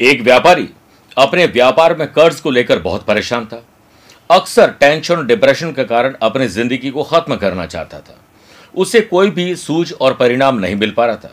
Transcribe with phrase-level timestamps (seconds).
[0.00, 0.68] एक व्यापारी
[1.16, 3.62] अपने व्यापार में कर्ज को लेकर बहुत परेशान था।
[4.30, 8.16] अक्सर टेंशन और डिप्रेशन के कारण अपनी ज़िंदगी को खत्म करना चाहता था।
[8.74, 11.30] उसे कोई भी सूझ और परिणाम नहीं मिल पा रहा था।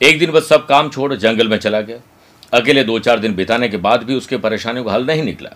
[0.00, 1.98] एक दिन वह सब काम छोड़ जंगल में चला गया।
[2.52, 5.50] अकेले दो चार दिन बिताने के बाद भी उसके परेशानियों का हल नहीं निकला।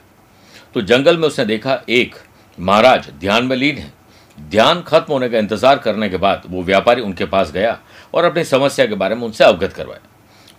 [0.75, 2.15] तो जंगल में उसने देखा, एक
[2.59, 3.93] महाराज ध्यान में लीन है।
[4.39, 7.79] ध्यान खत्म होने का इंतज़ार करने के बाद वो व्यापारी उनके पास गया
[8.15, 10.09] और अपनी समस्या के बारे में उनसे अवगत करवाया।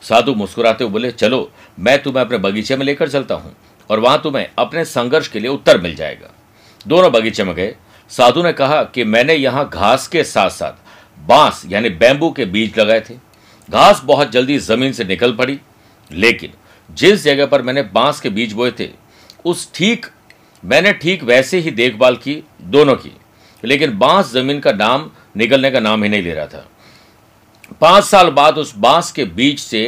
[0.03, 3.55] साधु मुस्कुराते हुए बोले, चलो, मैं तुम्हें अपने बगीचे में लेकर चलता हूँ
[3.89, 6.31] और वहाँ तुम्हें अपने संघर्ष के लिए उत्तर मिल जाएगा
[6.85, 7.75] दोनों बगीचे में गए।
[8.11, 10.81] साधु ने कहा कि मैंने यहाँ घास के साथ साथ
[11.17, 13.13] बाँस यानी बैम्बू के बीज लगाए थे।
[13.69, 15.59] घास बहुत जल्दी ज़मीन से निकल पड़ी,
[16.11, 16.53] लेकिन
[16.89, 18.89] जिस जगह पर मैंने बाँस के बीज बोए थे,
[19.45, 20.05] उस ठीक,
[20.63, 23.11] मैंने ठीक वैसे ही देखभाल की, दोनों की।
[23.63, 26.65] लेकिन बाँस ज़मीन का नाम निकलने का नाम ही नहीं ले रहा था।
[27.83, 29.79] पाँच साल बाद उस बाँस के बीज से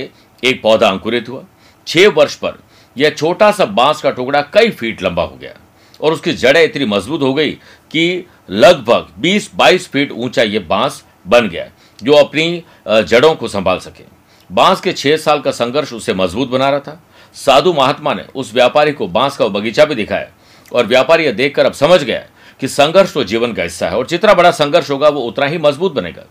[0.44, 1.44] एक पौधा अंकुरित हुआ।
[1.88, 2.58] छह वर्ष पर
[2.96, 5.54] यह छोटा सा बाँस का टुकड़ा कई फीट लंबा हो गया
[6.00, 7.52] और उसकी जड़ें इतनी मज़बूत हो गई
[7.92, 11.68] कि लगभग 20-22 फीट ऊँचा यह बाँस बन गया,
[12.02, 14.04] जो अपनी जड़ों को संभाल सके।
[14.50, 17.02] बाँस के छह साल का संघर्ष उसे मज़बूत बना रहा था।
[17.36, 20.28] साधु महात्मा ने उस व्यापारी को बाँस का बगीचा भी दिखाया
[20.72, 22.20] और व्यापारी यह देखकर अब समझ गया
[22.62, 25.58] कि संघर्ष तो जीवन का हिस्सा है और जितना बड़ा संघर्ष होगा वो उतना ही
[25.60, 26.24] मज़बूत बनेगा।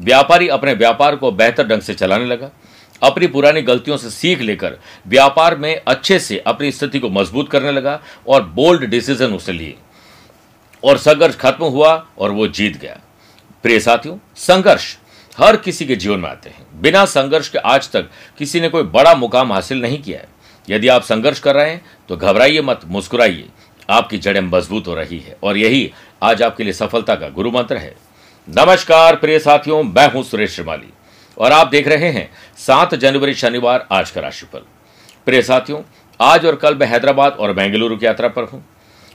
[0.00, 2.50] व्यापारी अपने व्यापार को बेहतर ढंग से चलाने लगा।
[3.02, 7.72] अपनी पुरानी गलतियों से सीख लेकर व्यापार में अच्छे से अपनी स्थिति को मज़बूत करने
[7.72, 9.76] लगा और बोल्ड डिसीज़न उसे लिए।
[10.82, 12.98] और संघर्ष खत्म हुआ और वो जीत गया।
[13.62, 14.96] प्रिय साथियों, संघर्ष
[15.38, 18.82] हर किसी के जीवन में आते हैं। बिना संघर्ष के आज तक किसी ने कोई
[18.82, 20.28] बड़ा मुकाम हासिल नहीं किया है।
[20.68, 23.48] यदि आप संघर्ष कर रहे हैं तो घबराइए मत, मुस्कुराइए।
[23.90, 25.90] आपकी जड़ें मज़बूत हो रही है और यही
[26.22, 27.94] आज आपके लिए सफलता का गुरु मंत्र है।
[28.48, 30.88] नमस्कार, प्रिय साथियों, मैं हूँ सुरेश श्रीमाली,
[31.36, 32.28] और आप देख रहे हैं
[32.58, 34.62] सात जनवरी शनिवार आज का राशिफल।
[35.26, 35.80] प्रिय साथियों,
[36.20, 38.62] आज और कल मैं हैदराबाद और बेंगलुरु की यात्रा पर हूँ।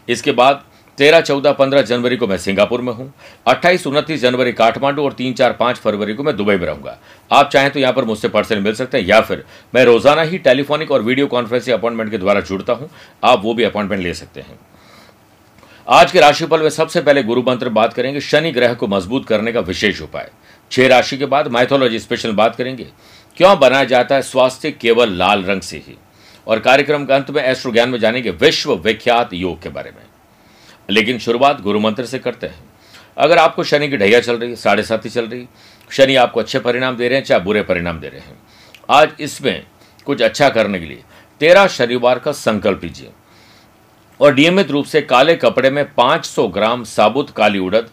[0.07, 0.63] इसके बाद
[0.97, 3.11] तेरह, चौदह, पंद्रह जनवरी को मैं सिंगापुर में हूँ,
[3.45, 6.97] अट्ठाईस, उनतीस जनवरी काठमांडू और तीन, चार, पाँच फरवरी को मैं दुबई में रहूँगा।
[7.31, 10.38] आप चाहें तो यहाँ पर मुझसे पर्सन मिल सकते हैं या फिर मैं रोज़ाना ही
[10.39, 12.89] टेलीफोनिक और वीडियो कॉन्फ्रेंसिंग अपॉइंटमेंट के द्वारा जुड़ता हूँ,
[13.23, 14.59] आप वो भी अपॉइंटमेंट ले सकते हैं।
[15.88, 19.51] आज के राशिफल में सबसे पहले गुरु मंत्र बात करेंगे। शनि ग्रह को मज़बूत करने
[19.51, 20.31] का विशेष उपाय।
[20.72, 22.88] छह राशि के बाद माइथोलॉजी स्पेशल बात करेंगे।
[23.38, 24.22] क्यों बनाया जाता है?
[24.22, 25.97] स्वास्थ्य केवल लाल रंग से ही।
[26.47, 30.06] और कार्यक्रम के अंत में एस्ट्रो ज्ञान में जानेंगे विश्व विख्यात योग के बारे में।
[30.90, 32.63] लेकिन शुरुआत गुरु मंत्र से करते हैं।
[33.17, 35.46] अगर आपको शनि की ढैया चल रही है, साढ़े साथी चल रही
[35.91, 38.40] शनि आपको अच्छे परिणाम दे रहे हैं, चाहे बुरे परिणाम दे रहे हैं।
[38.90, 39.66] आज इसमें
[40.06, 41.03] कुछ अच्छा करने के लिए
[41.40, 43.09] तेरह शनिवार का संकल्प लीजिए।
[44.19, 47.89] और नियमित रूप से काले कपड़े में 500 ग्राम साबुत काली उड़द,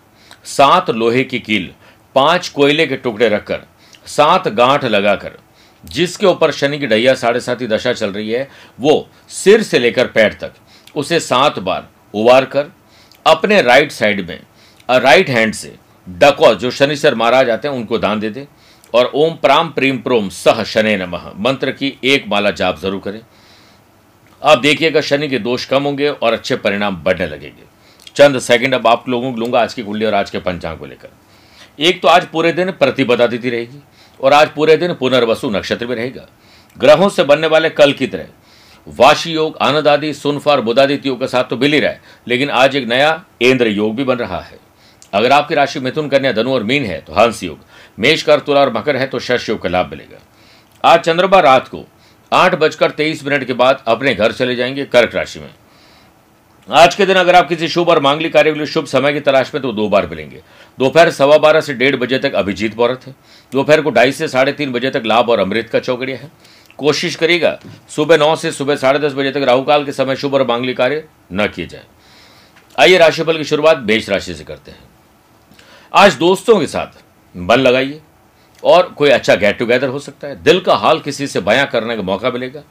[0.47, 1.71] सात लोहे की कील,
[2.15, 3.61] पाँच कोयले के टुकड़े रखकर,
[4.07, 5.39] सात गांठ लगाकर,
[5.85, 10.07] जिसके ऊपर शनि की डैया साढ़े सात दशा चल रही है, वो सिर से लेकर
[10.07, 10.53] पैर तक,
[10.97, 12.73] उसे सात बार उबार कर,
[13.27, 14.41] अपने राइट साइड में
[14.89, 15.75] राइट हैंड से
[16.07, 18.47] डकौ, जो शनिश्वर महाराज आते हैं, उनको दान दे दे,
[18.95, 23.21] और ओम प्राम प्रीम प्रोम सह शनि नमः, मंत्र की एक माला जाप ज़रूर करें।
[24.43, 27.63] आप देखिएगा शनि के दोष कम होंगे और अच्छे परिणाम बढ़ने लगेंगे।
[28.17, 30.87] चंद सेकंड अब आप लोगों को लूँगा आज की कुंडली और आज के पंचांग को
[30.87, 31.09] लेकर।
[31.79, 33.79] एक तो आज पूरे दिन प्रतिपदा तिथि रहेगी
[34.21, 36.27] और आज पूरे दिन पुनर्वसु नक्षत्र में रहेगा।
[36.77, 38.27] ग्रहों से बनने वाले कल की तरह।
[38.87, 42.51] वाशी योग, आनंद आदि सुनफार बुदादित्य योग के साथ तो मिल ही रहा है, लेकिन
[42.51, 44.59] आज एक नया इंद्र योग भी बन रहा है।
[45.13, 47.59] अगर आपकी राशि मिथुन, कन्या, धनु और मीन है तो हंस योग,
[47.99, 50.19] मेष कर तुला और मकर है तो शश योग का लाभ मिलेगा।
[50.85, 51.85] आज चंद्रमा रात को
[52.33, 55.51] आठ बजकर तेईस मिनट के बाद अपने घर चले जाएँगे कर्क राशि में।
[56.69, 59.21] आज के दिन अगर आप किसी शुभ और मांगलिक कार्य के लिए शुभ समय की
[59.21, 60.43] तलाश में तो दो बार मिलेंगे।
[60.79, 63.15] दोपहर सवा बारह से डेढ़ बजे तक अभिजीत मुहूर्त है।
[63.53, 66.31] दोपहर को ढाई से साढ़े तीन बजे तक लाभ और अमृत का चौकड़िया है।
[66.79, 70.47] कोशिश करिएगा, सुबह नौ से सुबह साढ़े दस बजे तक राहुकाल के समय शुभ और
[70.47, 71.85] मांगलिक कार्य न किए जाए।
[72.79, 74.79] आइए राशिफल की शुरुआत बेच राशि से करते हैं।
[75.95, 77.03] आज दोस्तों के साथ
[77.37, 78.01] मन लगाइए।
[78.65, 81.97] और कोई अच्छा गेट टुगेदर हो सकता है। दिल का हाल किसी से बयां करने
[81.97, 82.63] का मौका मिलेगा।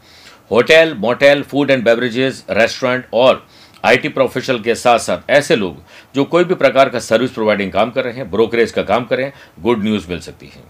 [0.51, 3.45] Hotel, motel food and beverages restaurant और
[3.85, 5.77] आईटी प्रोफेशनल के साथ साथ ऐसे लोग
[6.15, 9.17] जो कोई भी प्रकार का सर्विस प्रोवाइडिंग काम कर रहे हैं ब्रोकरेज का काम कर
[9.17, 10.63] रहे हैं गुड न्यूज़ मिल सकती है।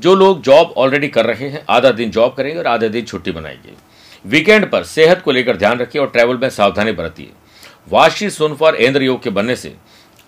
[0.00, 3.30] जो लोग जॉब ऑलरेडी कर रहे हैं, आधा दिन जॉब करेंगे और आधा दिन छुट्टी
[3.30, 3.72] बनाएँगे
[4.24, 7.30] वीकेंड पर सेहत को लेकर ध्यान रखिए और ट्रैवल में सावधानी बरतिए।
[7.88, 9.74] वाशी सुनफर इंद्र योग के बनने से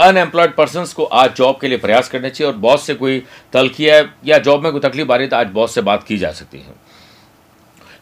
[0.00, 3.22] अनएम्प्लॉयड पर्सन को आज जॉब के लिए प्रयास करने चाहिए और बॉस से कोई
[3.52, 6.16] तलखिया या जॉब में कोई तकलीफ़ आ रही है तो आज बॉस से बात की
[6.18, 6.74] जा सकती है।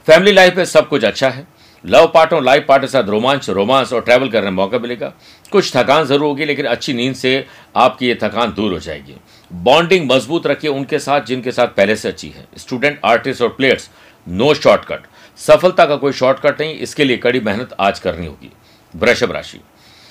[0.07, 1.47] फैमिली लाइफ में सब कुछ अच्छा है।
[1.85, 5.13] लव पार्ट और लाइफ पार्ट के साथ रोमांच रोमांस और ट्रैवल करने का मौका मिलेगा।
[5.53, 7.47] कुछ थकान ज़रूर होगी, लेकिन अच्छी नींद से
[7.77, 9.17] आपकी ये थकान दूर हो जाएगी।
[9.51, 13.89] बॉन्डिंग मज़बूत रखिए उनके साथ, जिनके साथ पहले से अच्छी है। स्टूडेंट आर्टिस्ट और प्लेयर्स
[14.27, 15.07] नो शॉर्टकट
[15.39, 18.51] सफलता का कोई शॉर्टकट नहीं, इसके लिए कड़ी मेहनत आज करनी होगी।
[18.95, 19.61] वृषभ राशि।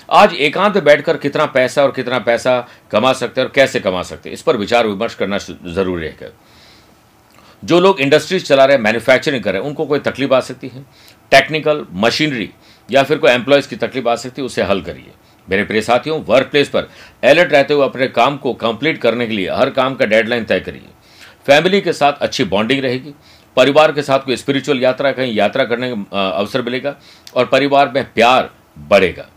[0.08, 2.58] आज एकांत बैठकर कितना पैसा और कितना पैसा
[2.90, 6.32] कमा सकते हैं और कैसे कमा सकते हैं, इस पर विचार विमर्श करना ज़रूरी है
[7.62, 10.68] जो लोग इंडस्ट्रीज़ चला रहे हैं मैन्युफैक्चरिंग कर रहे हैं, उनको कोई तकलीफ़ आ सकती
[10.68, 10.84] है?
[11.32, 12.48] टेक्निकल मशीनरी
[12.88, 15.12] या फिर कोई एम्प्लॉयज़ की तकलीफ़ आ सकती है, उसे हल करिए।
[15.48, 16.88] मेरे प्रिय साथियों वर्क प्लेस पर
[17.22, 20.60] अलर्ट रहते हुए अपने काम को कंप्लीट करने के लिए हर काम का डेडलाइन तय
[20.60, 20.88] करिए।
[21.46, 23.14] फैमिली के साथ अच्छी बॉन्डिंग रहेगी।
[23.56, 26.94] परिवार के साथ कोई स्पिरिचुअल यात्रा, कहीं यात्रा करने का अवसर मिलेगा
[27.36, 28.50] और परिवार में प्यार
[28.80, 29.28] बढ़ेगा।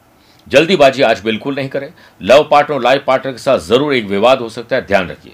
[0.47, 4.39] जल्दीबाजी आज बिल्कुल नहीं करें। लव पार्टनर और लाइफ पार्टनर के साथ ज़रूर एक विवाद
[4.39, 5.33] हो सकता है, ध्यान रखिए।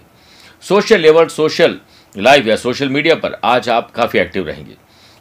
[0.62, 1.80] सोशल लेवल, सोशल
[2.18, 4.75] लाइव या सोशल मीडिया पर आज आप काफ़ी एक्टिव रहेंगे।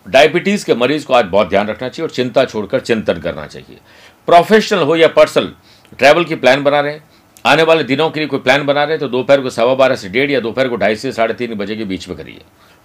[0.07, 3.79] डायबिटीज़ के मरीज़ को आज बहुत ध्यान रखना चाहिए और चिंता छोड़कर चिंतन करना चाहिए।
[4.27, 5.53] प्रोफेशनल हो या पर्सनल,
[5.99, 7.05] ट्रैवल की प्लान बना रहे हैं।
[7.47, 9.97] आने वाले दिनों के लिए कोई प्लान बना रहे हैं तो दोपहर को सवा बारह
[9.97, 12.41] से डेढ़ या दोपहर को ढाई से साढ़े तीन बजे के बीच में करिए।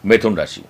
[0.05, 0.61] मिथुन राशि।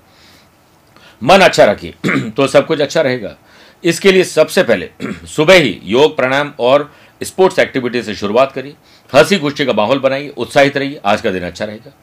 [1.24, 1.94] मन अच्छा रखिए।
[2.30, 3.36] तो सब कुछ अच्छा रहेगा।
[3.84, 4.90] इसके लिए सबसे पहले
[5.28, 6.92] सुबह ही योग, प्राणायाम और
[7.22, 8.76] स्पोर्ट्स एक्टिविटी से शुरुआत करिए।
[9.14, 11.94] हँसी खुशी का माहौल बनाइए, उत्साहित रहिए, आज का दिन अच्छा रहेगा।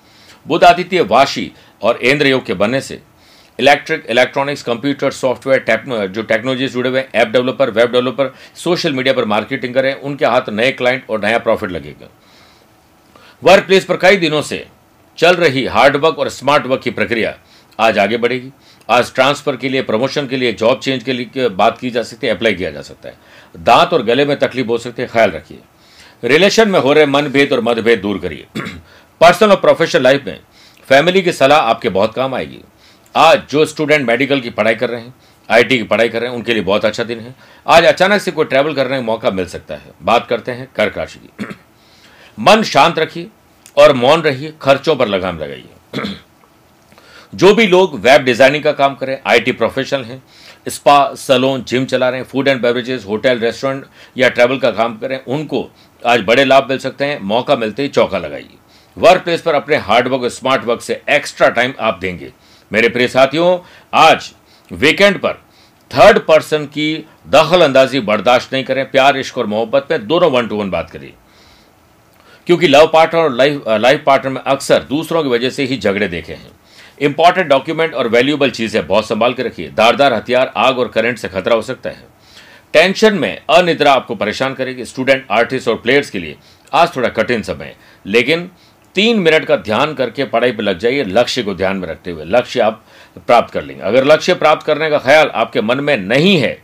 [0.46, 1.50] बुध आदित्य वाशी
[1.82, 3.00] और इंद्र योग के बनने से
[3.58, 9.24] इलेक्ट्रिक, इलेक्ट्रॉनिक्स, कंप्यूटर, सॉफ्टवेयर जो टेक्नोलॉजी जुड़े हुए app developer, web developer, social media पर
[9.24, 12.08] मार्केटिंग करें, उनके हाथ नए क्लाइंट और नया प्रॉफिट लगेगा।
[13.42, 14.66] वर्क प्लेस पर कई दिनों से
[15.18, 17.34] चल रही हार्ड वर्क और स्मार्ट वर्क की प्रक्रिया
[17.78, 18.50] आज आगे बढ़ेगी।
[18.88, 22.26] आज ट्रांसफ़र के लिए प्रमोशन के लिए जॉब चेंज के लिए बात की जा सकती
[22.26, 23.16] है अप्लाई किया जा सकता है।
[23.56, 25.58] दांत और गले में तकलीफ़ हो सकती है, ख्याल रखिए।
[26.24, 28.46] रिलेशन में हो रहे मनभेद और मतभेद दूर करिए।
[29.20, 30.40] पर्सनल और प्रोफेशनल लाइफ में
[30.88, 32.60] फैमिली की सलाह आपके बहुत काम आएगी।
[33.14, 35.14] आज जो स्टूडेंट मेडिकल की पढ़ाई कर रहे हैं
[35.48, 37.34] आईटी की पढ़ाई कर रहे हैं, उनके लिए बहुत अच्छा दिन है।
[37.66, 40.98] आज अचानक से कोई ट्रैवल करने का मौका मिल सकता है। बात करते हैं कर्क
[40.98, 41.56] राशि की।
[42.38, 43.28] मन शांत रखिए
[43.76, 46.14] और मौन रहिए, खर्चों पर लगाम लगाइए।
[47.34, 50.22] जो भी लोग वेब डिज़ाइनिंग का काम करें आईटी प्रोफेशनल हैं
[50.68, 53.84] स्पा सलोन जिम चला रहे हैं food and beverages hotel restaurant
[54.16, 55.68] या ट्रैवल का काम करें, उनको
[56.02, 58.56] आज बड़े लाभ मिल सकते हैं, मौका मिलते ही चौका लगाइए।
[58.96, 62.32] वर्क प्लेस पर अपने हार्ड वर्क और स्मार्ट वर्क से एक्स्ट्रा टाइम आप देंगे।
[62.70, 63.58] मेरे प्रिय साथियों,
[63.92, 64.30] आज
[64.70, 65.42] वीकेंड पर
[65.90, 70.48] थर्ड पर्सन की दखल अंदाजी बर्दाश्त नहीं करें, प्यार, इश्क और मोहब्बत में दोनों वन
[70.48, 71.12] टू वन बात करिए।
[72.46, 76.08] क्योंकि लव पार्टनर और लाइफ लाइफ पार्टनर में अक्सर दूसरों की वजह से ही झगड़े
[76.08, 76.50] देखे हैं।
[77.00, 81.28] इंपॉर्टेंट डॉक्यूमेंट और वैल्यूएबल चीज़ें बहुत संभाल के रखिए। दारदार हथियार, आग और करंट से
[81.28, 82.12] खतरा हो सकता है।
[82.74, 86.36] टेंशन में अनिद्रा आपको परेशान करेगी। स्टूडेंट आर्टिस्ट और प्लेयर्स के लिए
[86.72, 87.74] आज थोड़ा कठिन समय।
[88.06, 88.50] लेकिन
[88.96, 92.24] तीन मिनट का ध्यान करके पढ़ाई पर लग जाइए, लक्ष्य को ध्यान में रखते हुए।
[92.26, 92.84] लक्ष्य आप
[93.18, 96.58] प्राप्त कर लेंगे। अगर लक्ष्य प्राप्त करने का ख्याल आपके मन में नहीं है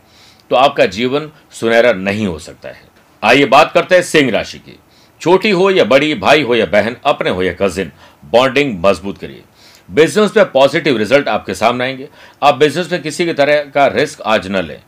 [0.51, 2.81] तो आपका जीवन सुनहरा नहीं हो सकता है।
[3.23, 4.77] आइए बात करते हैं सिंह राशि की।
[5.21, 7.91] छोटी हो या बड़ी, भाई हो या बहन, अपने हो या कजिन
[8.25, 9.43] बॉन्डिंग मज़बूत करिए।
[9.89, 12.07] बिज़नेस में पॉजिटिव रिज़ल्ट आपके सामने आएँगे।
[12.43, 14.79] आप बिज़नेस में किसी भी तरह का रिस्क आज न लें।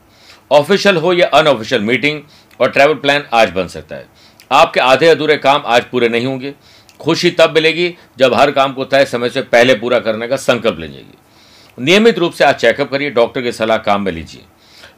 [0.50, 2.20] ऑफिशियल हो या अनऑफिशियल मीटिंग
[2.60, 4.06] और ट्रैवल प्लान आज बन सकता है।
[4.50, 6.54] आपके आधे अधूरे काम आज पूरे नहीं होंगे।
[7.00, 10.78] खुशी तब मिलेगी जब हर काम को तय समय से पहले पूरा करने का संकल्प
[10.78, 14.42] ले जाएगी नियमित रूप से आज चेकअप करिए डॉक्टर की सलाह काम में लीजिए।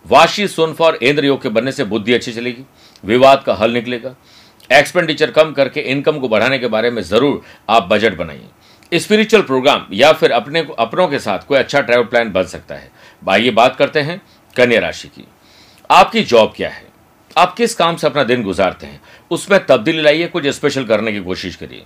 [0.07, 2.65] वाशी, सुनफा और इंद्र योग के बनने से बुद्धि अच्छी चलेगी।
[3.05, 4.15] विवाद का हल निकलेगा।
[4.71, 7.41] एक्सपेंडिचर कम करके इनकम को बढ़ाने के बारे में ज़रूर
[7.71, 8.47] आप बजट बनाइए।
[8.95, 12.75] स्पिरिचुअल प्रोग्राम या फिर अपने को अपनों के साथ कोई अच्छा ट्रैवल प्लान बन सकता
[12.75, 12.91] है।
[13.31, 14.23] आइए बात करते हैं
[14.57, 15.25] कन्या राशि की।
[15.91, 16.85] आपकी जॉब क्या है?
[17.37, 19.01] आप किस काम से अपना दिन गुजारते हैं?
[19.31, 21.85] उसमें तब्दीली लाइए, कुछ स्पेशल करने की कोशिश करिए।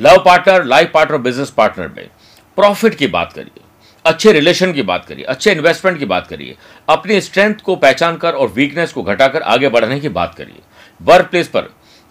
[0.00, 2.08] Love partner life partner business partner में
[2.56, 3.60] प्रॉफिट की बात करिए।
[4.04, 6.56] अच्छे रिलेशन की बात करिए, अच्छे इन्वेस्टमेंट की बात करिए।
[6.88, 10.58] अपनी स्ट्रेंथ को पहचान कर और वीकनेस को घटाकर आगे बढ़ने की बात करिए।
[11.02, 11.62] वर्क प्लेस पर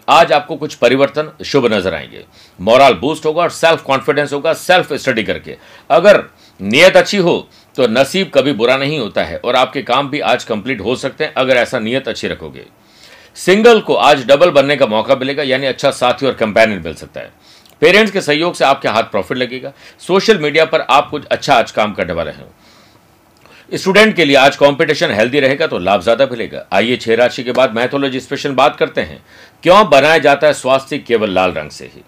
[0.08, 2.24] आज आपको कुछ परिवर्तन शुभ नज़र आएँगे।
[2.58, 5.56] मोरल बूस्ट होगा और सेल्फ कॉन्फिडेंस होगा सेल्फ स्टडी करके।
[5.90, 6.22] अगर
[6.60, 10.44] नियत अच्छी हो तो नसीब कभी बुरा नहीं होता है और आपके काम भी आज
[10.44, 12.64] कंप्लीट हो सकते हैं अगर ऐसा नियत अच्छी रखोगे।
[13.36, 17.20] सिंगल को आज डबल बनने का मौका मिलेगा, यानी अच्छा साथी और कंपेनियन मिल सकता
[17.20, 17.32] है।
[17.82, 21.70] पेरेंट्स के सहयोग से आपके हाथ प्रॉफिट लगेगा। सोशल मीडिया पर आप कुछ अच्छा आज
[21.70, 22.46] काम करने वाले हैं।
[23.72, 27.52] स्टूडेंट के लिए आज कंपटीशन हेल्दी रहेगा तो लाभ ज़्यादा मिलेगा। आइए छह राशि के
[27.52, 29.18] बाद मैथोलॉजी स्पेशल बात करते हैं।
[29.62, 32.02] क्यों बनाया जाता है स्वास्थ्य केवल लाल रंग से ही?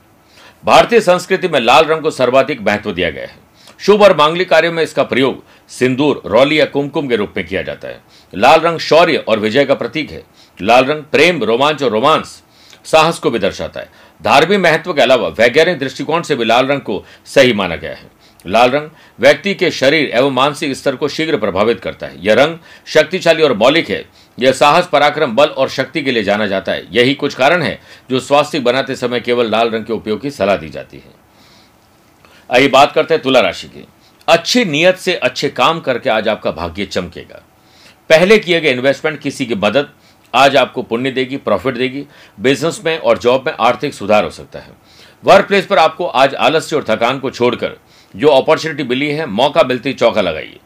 [0.64, 3.36] भारतीय संस्कृति में लाल रंग को सर्वाधिक महत्व दिया गया है।
[3.80, 7.62] शुभ और मांगलिक कार्यों में इसका प्रयोग सिंदूर, रौली या कुमकुम के रूप में किया
[7.62, 8.00] जाता है।
[8.32, 10.22] लाल रंग शौर्य और विजय का प्रतीक है।
[10.58, 12.42] लाल रंग प्रेम, रोमांच और रोमांस
[12.84, 16.80] साहस को भी दर्शाता है। धार्मिक महत्व के अलावा वैज्ञानिक दृष्टिकोण से भी लाल रंग
[16.80, 18.90] को सही माना गया है। लाल रंग
[19.20, 23.52] व्यक्ति के शरीर एवं मानसिक स्तर को शीघ्र प्रभावित करता है। यह रंग शक्तिशाली और
[23.52, 24.04] मौलिक है।
[24.38, 27.78] यह साहस, पराक्रम, बल और शक्ति के लिए जाना जाता है। यही कुछ कारण है
[28.10, 31.14] जो स्वास्थ्य बनाते समय केवल लाल रंग के उपयोग की सलाह दी जाती है।
[32.50, 33.86] आइए बात करते हैं तुला राशि की।
[34.28, 37.42] अच्छी नीयत से अच्छे काम करके आज आपका भाग्य चमकेगा।
[38.10, 39.88] पहले किए गए इन्वेस्टमेंट किसी की मदद
[40.34, 42.04] आज आपको पुण्य देगी प्रॉफिट देगी।
[42.40, 44.72] बिज़नेस में और जॉब में आर्थिक सुधार हो सकता है।
[45.24, 47.76] वर्क प्लेस पर आपको आज आलस्य और थकान को छोड़कर
[48.16, 50.58] जो अपॉर्चुनिटी मिली है, मौका मिलती चौका लगाइए।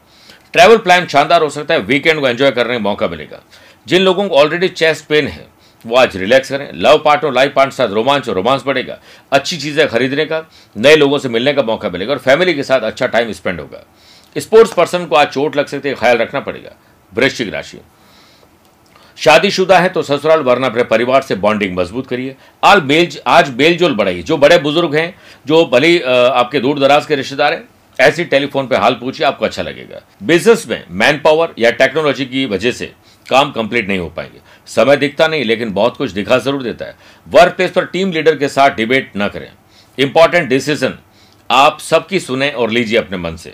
[0.53, 3.41] ट्रैवल प्लान शानदार हो सकता है वीकेंड को एंजॉय करने का मौका मिलेगा।
[3.87, 5.47] जिन लोगों को ऑलरेडी चेस्ट पेन है,
[5.85, 8.99] वो आज रिलैक्स करें। लव पार्ट और लाइफ पार्ट साथ रोमांच और रोमांस बढ़ेगा।
[9.31, 10.45] अच्छी चीज़ें खरीदने का,
[10.77, 13.83] नए लोगों से मिलने का मौका मिलेगा और फैमिली के साथ अच्छा टाइम स्पेंड होगा।
[14.35, 16.71] स्पोर्ट्स पर्सन को आज चोट लग सकती है, ख्याल रखना पड़ेगा।
[17.13, 17.77] वृश्चिक राशि।
[19.17, 23.95] शादीशुदा है तो ससुराल, वरना अपने परिवार से बॉन्डिंग मज़बूत करिए। आज बेल आज बेलजोल
[23.95, 25.13] बढ़ाइए। जो बड़े बुज़ुर्ग हैं,
[25.45, 27.63] जो भले आपके दूर दराज के रिश्तेदार हैं,
[27.99, 32.45] ऐसी टेलीफोन पे हाल पूछिए, आपको अच्छा लगेगा। बिज़नेस में मैन पावर या टेक्नोलॉजी की
[32.45, 32.91] वजह से
[33.25, 36.95] काम कंप्लीट नहीं हो पाएँगे। समय दिखता नहीं, लेकिन बहुत कुछ दिखा ज़रूर देता है।
[37.27, 39.49] वर्क प्लेस पर टीम लीडर के साथ डिबेट ना करें।
[39.97, 40.97] इंपॉर्टेंट डिसीज़न
[41.49, 43.53] आप सबकी सुने और लीजिए अपने मन से।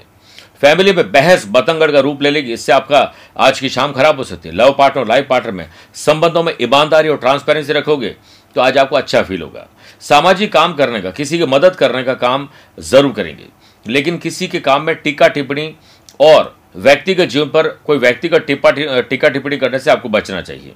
[0.61, 2.99] फैमिली में बहस बतंगड़ का रूप ले लेगी, इससे आपका
[3.37, 7.09] आज की शाम खराब हो सकती है। लव पार्टनर, लाइफ पार्टनर में संबंधों में ईमानदारी
[7.09, 8.15] और ट्रांसपेरेंसी रखोगे
[8.55, 9.67] तो आज आपको अच्छा फील होगा।
[10.01, 12.47] सामाजिक काम करने का, किसी की मदद करने का काम
[12.77, 13.45] ज़रूर करेंगे,
[13.85, 15.73] लेकिन किसी के काम में टीका टिप्पणी
[16.19, 20.73] और व्यक्तिगत जीवन पर कोई व्यक्तिगत टिप्पा टीका टिप्पणी करने से आपको बचना चाहिए।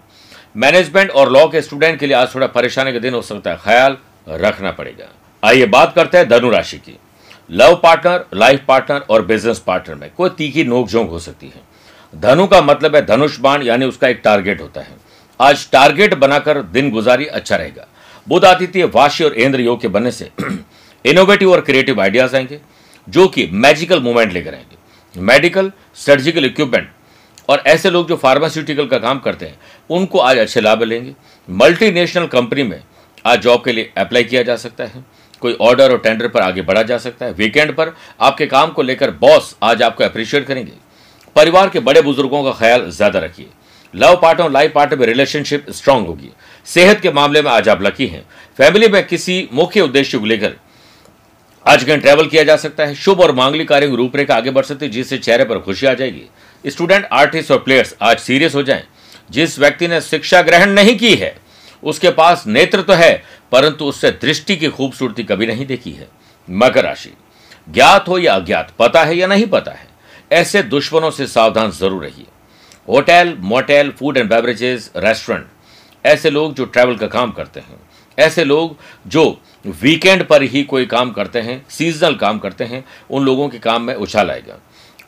[0.55, 3.57] मैनेजमेंट और लॉ के स्टूडेंट के लिए आज थोड़ा परेशानी का दिन हो सकता है।
[3.57, 3.97] ख्याल
[4.29, 5.09] रखना पड़ेगा।
[5.43, 6.97] आइए बात करते हैं धनु राशि की।
[7.51, 11.62] लव पार्टनर, लाइफ पार्टनर और बिज़नेस पार्टनर में कोई तीखी नोकझोंक हो सकती है।
[12.15, 16.62] धनु का मतलब है धनुष बाण, यानी उसका एक टारगेट होता है। आज टारगेट बनाकर
[16.62, 17.88] दिन गुजारी अच्छा रहेगा।
[18.27, 20.29] बुध आदित्य, वाशी और इंद्र योग के बनने से
[21.05, 22.59] इनोवेटिव और क्रिएटिव आइडियाज़ आएँगे,
[23.09, 24.77] जो कि मैजिकल मूवमेंट लेकर आएँगे।
[25.21, 26.91] मेडिकल सर्जिकल इक्विपमेंट
[27.50, 29.59] और ऐसे लोग जो फार्मास्यूटिकल का काम करते हैं,
[29.89, 31.15] उनको आज अच्छे लाभ लेंगे।
[31.50, 32.83] मल्टीनेशनल कंपनी में
[33.25, 35.05] आज जॉब के लिए अप्लाई किया जा सकता है।
[35.43, 38.81] कोई ऑर्डर और टेंडर पर आगे बढ़ा जा सकता है। वीकेंड पर आपके काम को
[38.81, 40.71] लेकर बॉस आज आपको अप्रिशिएट करेंगे।
[41.35, 43.47] परिवार के बड़े बुज़ुर्गों का ख्याल ज़्यादा रखिए।
[43.93, 46.29] लव पार्टनर लाइफ पार्टनर में रिलेशनशिप स्ट्रांग होगी।
[46.67, 48.23] सेहत के मामले में आज आप लकी हैं।
[48.59, 50.55] फैमिली में किसी मुख्य उद्देश्य को लेकर
[51.65, 54.65] आज कहीं ट्रैवल किया जा सकता है। शुभ और मांगलिक कार्य की रूपरेखा आगे बढ़
[54.65, 56.25] सकती है, जिससे चेहरे पर खुशी आ जाएगी।
[56.63, 58.83] स्टूडेंट आर्टिस्ट और प्लेयर्स आज सीरियस हो जाएँ।
[59.31, 61.35] जिस व्यक्ति ने शिक्षा ग्रहण नहीं की है,
[61.83, 63.23] उसके पास नेतृत्व तो है
[63.53, 66.07] परंतु उससे दृष्टि की खूबसूरती कभी नहीं देखी है।
[66.48, 67.13] मकर राशि,
[67.67, 69.88] ज्ञात हो या अज्ञात, पता है या नहीं पता है,
[70.31, 72.25] ऐसे दुश्मनों से सावधान ज़रूर रहिए।
[72.88, 75.48] Hotel, motel, food and beverages, restaurant,
[76.05, 77.79] ऐसे लोग जो ट्रैवल का काम करते हैं,
[78.17, 78.75] ऐसे लोग
[79.07, 79.25] जो
[79.81, 83.81] वीकेंड पर ही कोई काम करते हैं, सीजनल काम करते हैं, उन लोगों के काम
[83.81, 84.60] में उछाल आएगा।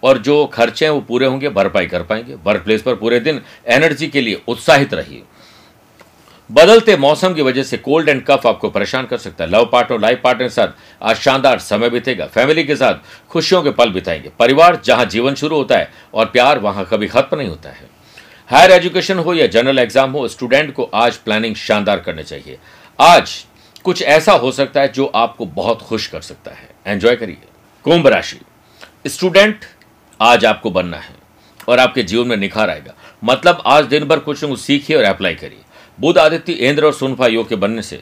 [0.03, 3.41] और जो खर्चे हैं वो पूरे होंगे, भरपाई कर पाएँगे। वर्क प्लेस पर पूरे दिन
[3.67, 5.23] एनर्जी के लिए उत्साहित रहिए।
[6.49, 9.99] बदलते मौसम की वजह से कोल्ड एंड कफ आपको परेशान कर सकता है। लव पार्टनर
[9.99, 10.67] लाइफ पार्टनर के साथ
[11.01, 15.57] आज शानदार समय बीतेगा। फैमिली के साथ खुशियों के पल बिताएँगे। परिवार जहाँ जीवन शुरू
[15.57, 17.89] होता है और प्यार वहाँ कभी खत्म नहीं होता है।
[18.49, 22.57] हायर एजुकेशन हो या जनरल एग्ज़ाम हो, स्टूडेंट को आज प्लानिंग शानदार करनी चाहिए।
[22.99, 23.45] आज
[23.83, 27.37] कुछ ऐसा हो सकता है जो आपको बहुत खुश कर सकता है। एंजॉय करिए।
[27.85, 28.39] कुंभ राशि।
[29.07, 29.65] स्टूडेंट
[30.19, 31.15] आज आपको बनना है
[31.67, 35.59] और आपके जीवन में निखार आएगा। मतलब आज दिन भर कुछ सीखिए और अप्लाई करिए।
[35.99, 38.01] बुध आदित्य, इंद्र और सुनफा योग के बनने से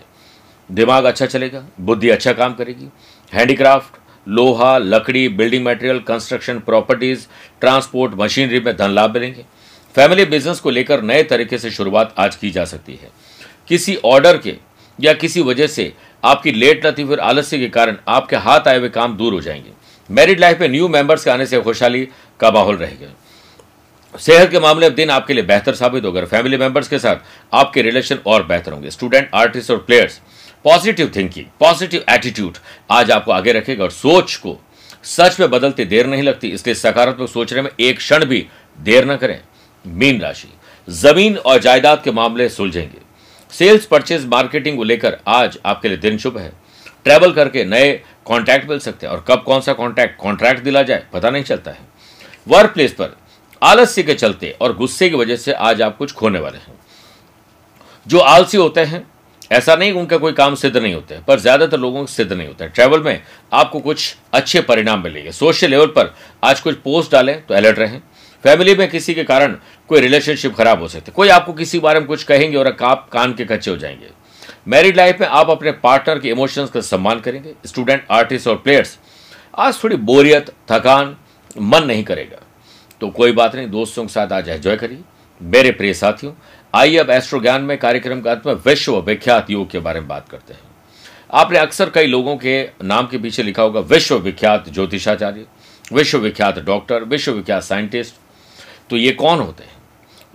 [0.71, 2.89] दिमाग अच्छा चलेगा, बुद्धि अच्छा काम करेगी।
[3.33, 3.95] हैंडीक्राफ्ट,
[4.27, 7.27] लोहा, लकड़ी, building material, construction properties,
[7.62, 9.45] transport, machinery में धन लाभ मिलेंगे।
[9.95, 13.09] फैमिली बिज़नेस को लेकर नए तरीके से शुरुआत आज की जा सकती है।
[13.67, 14.55] किसी ऑर्डर के
[15.01, 18.89] या किसी वजह से आपकी लेट लतीफ और आलस्य के कारण आपके हाथ आए हुए
[18.89, 19.71] काम दूर हो जाएँगे।
[20.12, 22.07] मैरिड लाइफ में न्यू मेंबर्स के आने से खुशहाली
[22.39, 23.07] का माहौल रहेगा।
[24.20, 27.15] सेहत के मामले में दिन आपके लिए बेहतर साबित होगा फैमिली मेंबर्स के साथ
[27.53, 30.20] आपके रिलेशन और बेहतर होंगे। स्टूडेंट, आर्टिस्ट और players,
[30.65, 32.58] positive thinking, positive attitude
[32.91, 34.58] आज आपको आगे रखेगा और सोच को
[35.03, 38.46] सच में बदलते देर नहीं लगती। इसलिए सकारात्मक सोचने में एक क्षण भी
[38.77, 39.39] देर न करें।
[39.86, 40.48] मीन राशि,
[40.88, 43.01] ज़मीन और जायदाद के मामले सुलझेंगे।
[43.51, 46.51] सेल्स, परचेज, मार्केटिंग को लेकर आज आपके लिए दिन शुभ है।
[47.03, 47.91] ट्रैवल करके नए
[48.25, 51.72] कॉन्टैक्ट मिल सकते हैं। और कब कौन सा कॉन्टैक्ट कॉन्ट्रैक्ट दिला जाए, पता नहीं चलता
[51.72, 51.91] है।
[52.48, 53.15] वर्क प्लेस पर
[53.63, 56.79] आलस्य के चलते और गुस्से की वजह से आज आप कुछ खोने वाले हैं।
[58.08, 59.05] जो आलसी होते हैं,
[59.51, 62.48] ऐसा नहीं उनका कोई काम सिद्ध नहीं होता है पर ज़्यादातर लोगों को सिद्ध नहीं
[62.48, 63.22] होता। है ट्रैवल में
[63.53, 68.01] आपको कुछ अच्छे परिणाम मिलेंगे। सोशल लेवल पर आज कुछ पोस्ट डालें तो अलर्ट रहें।
[68.43, 69.55] फैमिली में किसी के कारण
[69.89, 73.34] कोई रिलेशनशिप खराब हो सकते कोई आपको किसी बारे में कुछ कहेंगे और आप कान
[73.34, 74.10] के कच्चे हो जाएँगे।
[74.67, 78.98] मैरिड लाइफ में आप अपने पार्टनर के इमोशंस का सम्मान करेंगे। स्टूडेंट, आर्टिस्ट और प्लेयर्स,
[79.58, 81.15] आज थोड़ी बोरियत, थकान
[81.55, 82.41] मन नहीं करेगा।
[83.03, 85.00] तो कोई बात नहीं, दोस्तों के साथ आज एंजॉय करिए।
[85.41, 86.31] मेरे प्रिय साथियों,
[86.74, 90.07] आइए अब एस्ट्रो ज्ञान में कार्यक्रम का अंत में विश्व विख्यात योग के बारे में
[90.07, 90.60] बात करते हैं।
[91.33, 95.45] आपने अक्सर कई लोगों के नाम के पीछे लिखा होगा विश्व विख्यात ज्योतिषाचार्य,
[95.93, 98.15] विश्वविख्यात डॉक्टर, विश्वविख्यात साइंटिस्ट।
[98.89, 99.75] तो ये कौन होते हैं?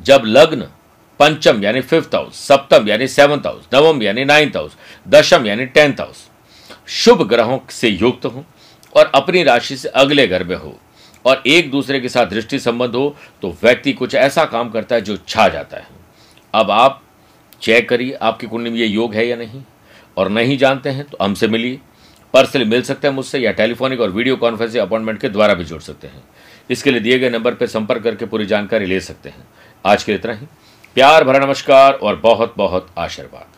[0.01, 0.69] जब लग्न
[1.21, 4.77] पंचम यानी फिफ्थ हाउस सप्तम यानी सेवंथ हाउस नवम यानी नाइन्थ हाउस
[5.09, 6.29] दशम यानी टेंथ हाउस
[6.89, 8.45] शुभ ग्रहों से युक्त हो
[8.97, 10.79] और अपनी राशि से अगले घर में हो।
[11.25, 15.01] और एक दूसरे के साथ दृष्टि संबंध हो तो व्यक्ति कुछ ऐसा काम करता है
[15.01, 15.87] जो छा जाता है।
[16.55, 17.03] अब आप
[17.63, 19.63] चेक करिए, आपकी कुंडली में ये योग है या नहीं?
[20.17, 21.79] और नहीं जानते हैं तो हमसे मिलिए।
[22.35, 25.81] पर्सनली मिल सकते हैं मुझसे, या टेलीफोनिक और वीडियो कॉन्फ्रेंसिंग अपॉइंटमेंट के द्वारा भी जुड़
[25.81, 26.23] सकते हैं।
[26.71, 29.47] इसके लिए दिए गए नंबर पर संपर्क करके पूरी जानकारी ले सकते हैं।
[29.85, 30.47] आज के लिए इतना ही।
[30.97, 33.58] प्यार भरा नमस्कार और बहुत बहुत आशीर्वाद।